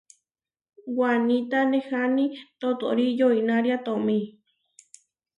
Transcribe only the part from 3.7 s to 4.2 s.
tomí.